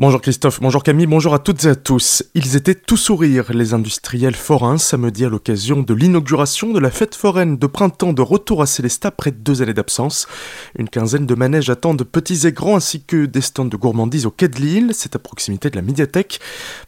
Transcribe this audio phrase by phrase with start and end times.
[0.00, 2.22] Bonjour Christophe, bonjour Camille, bonjour à toutes et à tous.
[2.34, 7.14] Ils étaient tout sourire, les industriels forains, samedi à l'occasion de l'inauguration de la fête
[7.14, 10.26] foraine de printemps de retour à Célestat après deux années d'absence.
[10.78, 14.30] Une quinzaine de manèges attendent petits et grands ainsi que des stands de gourmandises au
[14.30, 16.40] quai de Lille, c'est à proximité de la médiathèque.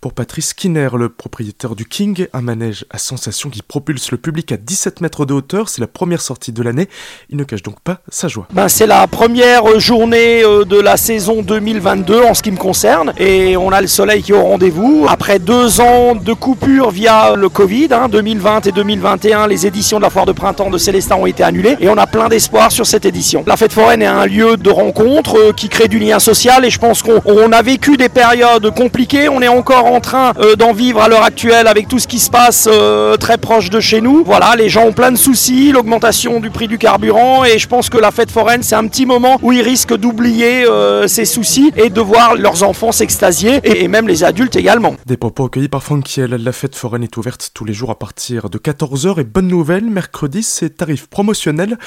[0.00, 4.52] Pour Patrice Skinner, le propriétaire du King, un manège à sensation qui propulse le public
[4.52, 6.88] à 17 mètres de hauteur, c'est la première sortie de l'année.
[7.28, 8.46] Il ne cache donc pas sa joie.
[8.52, 12.99] Ben, c'est la première journée euh, de la saison 2022 en ce qui me concerne
[13.18, 15.06] et on a le soleil qui est au rendez-vous.
[15.08, 20.02] Après deux ans de coupure via le Covid, 2020 hein, et 2021, les éditions de
[20.02, 22.86] la foire de printemps de Célestin ont été annulées et on a plein d'espoir sur
[22.86, 23.44] cette édition.
[23.46, 26.70] La fête foraine est un lieu de rencontre euh, qui crée du lien social et
[26.70, 29.28] je pense qu'on a vécu des périodes compliquées.
[29.28, 32.18] On est encore en train euh, d'en vivre à l'heure actuelle avec tout ce qui
[32.18, 34.22] se passe euh, très proche de chez nous.
[34.24, 37.88] Voilà, les gens ont plein de soucis, l'augmentation du prix du carburant et je pense
[37.88, 40.64] que la fête foraine c'est un petit moment où ils risquent d'oublier
[41.06, 44.96] ces soucis et de voir leurs enfants s'extasier et même les adultes également.
[45.06, 46.30] Des propos accueillis par Frankiel.
[46.30, 49.84] La fête foraine est ouverte tous les jours à partir de 14h et bonne nouvelle,
[49.84, 51.78] mercredi c'est tarif promotionnel.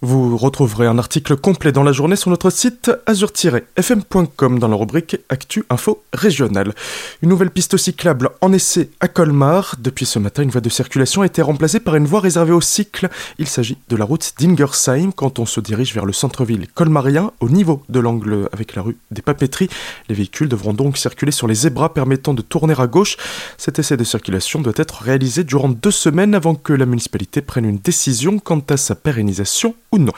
[0.00, 5.16] Vous retrouverez un article complet dans la journée sur notre site azur-fm.com dans la rubrique
[5.28, 6.74] Actu Info Régionale.
[7.22, 9.76] Une nouvelle piste cyclable en essai à Colmar.
[9.78, 12.60] Depuis ce matin, une voie de circulation a été remplacée par une voie réservée au
[12.60, 13.08] cycle.
[13.38, 17.48] Il s'agit de la route d'Ingersheim quand on se dirige vers le centre-ville colmarien au
[17.48, 19.68] niveau de l'angle avec la rue des Papeteries.
[20.08, 23.16] Les véhicules devront donc circuler sur les zébras permettant de tourner à gauche.
[23.58, 27.64] Cet essai de circulation doit être réalisé durant deux semaines avant que la municipalité prenne
[27.64, 30.12] une décision quant à sa pérennisation ou non.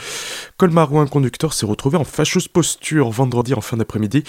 [0.56, 4.22] Colmar un conducteur s'est retrouvé en fâcheuse posture vendredi en fin d'après-midi.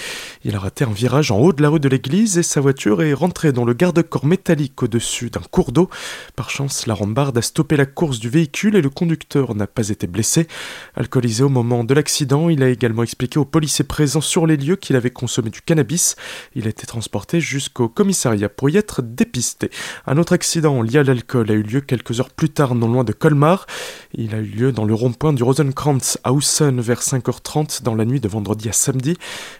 [0.43, 3.03] Il a raté un virage en haut de la rue de l'église et sa voiture
[3.03, 5.87] est rentrée dans le garde-corps métallique au-dessus d'un cours d'eau.
[6.35, 9.89] Par chance, la rambarde a stoppé la course du véhicule et le conducteur n'a pas
[9.89, 10.47] été blessé.
[10.95, 14.77] Alcoolisé au moment de l'accident, il a également expliqué aux policiers présents sur les lieux
[14.77, 16.15] qu'il avait consommé du cannabis
[16.55, 19.69] il a été transporté jusqu'au commissariat pour y être dépisté.
[20.05, 23.03] Un autre accident lié à l'alcool a eu lieu quelques heures plus tard non loin
[23.03, 23.65] de Colmar.
[24.13, 28.19] Il a eu lieu dans le rond-point du Rosenkrantz Hausen vers 5h30 dans la nuit
[28.19, 29.17] de vendredi à samedi.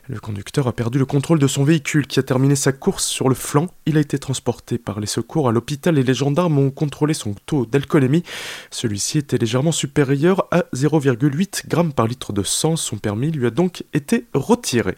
[0.08, 3.30] Le conducteur a perdu le contrôle de son véhicule qui a terminé sa course sur
[3.30, 3.68] le flanc.
[3.86, 7.36] Il a été transporté par les secours à l'hôpital et les gendarmes ont contrôlé son
[7.46, 8.24] taux d'alcoolémie.
[8.72, 12.76] Celui-ci était légèrement supérieur à 0,8 g par litre de sang.
[12.76, 14.96] Son permis lui a donc été retiré.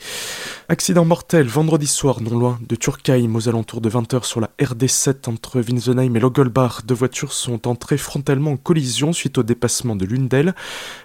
[0.69, 5.29] Accident mortel vendredi soir non loin de Turkheim aux alentours de 20h sur la RD7
[5.29, 6.85] entre Winsenheim et Logelbach.
[6.85, 10.53] Deux voitures sont entrées frontalement en collision suite au dépassement de l'une d'elles.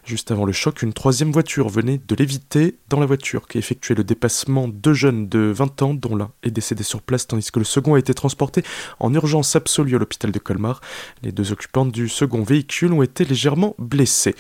[0.05, 2.79] Juste avant le choc, une troisième voiture venait de l'éviter.
[2.89, 6.51] Dans la voiture qui effectuait le dépassement, deux jeunes de 20 ans dont l'un est
[6.51, 8.63] décédé sur place tandis que le second a été transporté
[9.01, 10.81] en urgence absolue à l'hôpital de Colmar.
[11.23, 14.35] Les deux occupants du second véhicule ont été légèrement blessés.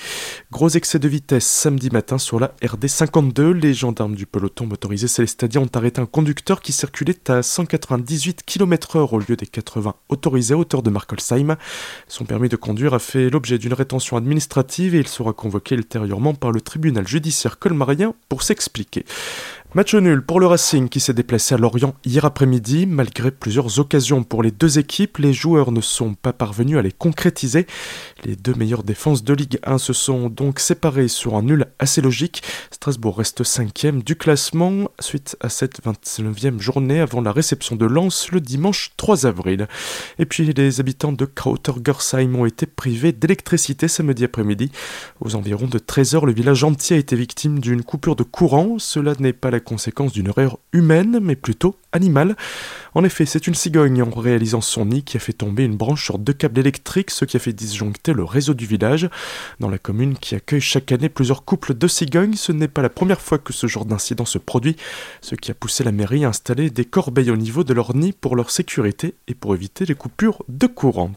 [0.51, 3.53] Gros excès de vitesse samedi matin sur la RD52.
[3.53, 9.09] Les gendarmes du peloton motorisé Célestin ont arrêté un conducteur qui circulait à 198 km/h
[9.13, 11.57] au lieu des 80 autorisés à hauteur de Markolsheim.
[12.09, 15.77] Son permis de conduire a fait l'objet d'une rétention administrative et il sera convoqué
[16.39, 19.05] par le tribunal judiciaire colmarien pour s'expliquer.
[19.75, 22.85] Match nul pour le Racing qui s'est déplacé à Lorient hier après-midi.
[22.85, 26.93] Malgré plusieurs occasions pour les deux équipes, les joueurs ne sont pas parvenus à les
[26.93, 27.67] concrétiser.
[28.23, 32.03] Les deux meilleures défenses de Ligue 1 se sont donc séparées sur un nul assez
[32.03, 32.43] logique.
[32.71, 38.31] Strasbourg reste cinquième du classement suite à cette 29e journée avant la réception de Lens
[38.31, 39.69] le dimanche 3 avril.
[40.19, 44.71] Et puis les habitants de Krauter-Gersheim ont été privés d'électricité samedi après-midi.
[45.21, 48.79] Aux environs de 13h, le village entier a été victime d'une coupure de courant.
[48.79, 52.37] Cela n'est pas la conséquence d'une erreur humaine, mais plutôt animale.
[52.95, 56.05] En effet, c'est une cigogne en réalisant son nid qui a fait tomber une branche
[56.05, 59.09] sur deux câbles électriques, ce qui a fait disjoncter le réseau du village.
[59.61, 62.91] Dans la commune qui accueille chaque année plusieurs couples de cigognes, ce n'est pas la
[62.91, 64.77] première fois que ce genre d'incident se produit,
[65.21, 68.13] ce qui a poussé la mairie à installer des corbeilles au niveau de leur nid
[68.13, 71.13] pour leur sécurité et pour éviter les coupures de courant.